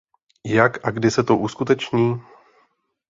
Jak 0.45 0.85
a 0.87 0.91
kdy 0.91 1.11
se 1.11 1.23
to 1.23 1.37
uskuteční? 1.37 2.21